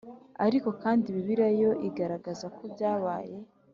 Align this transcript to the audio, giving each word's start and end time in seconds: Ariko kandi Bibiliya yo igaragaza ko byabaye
Ariko 0.45 0.69
kandi 0.83 1.05
Bibiliya 1.15 1.49
yo 1.61 1.71
igaragaza 1.87 2.45
ko 2.55 2.61
byabaye 2.73 3.37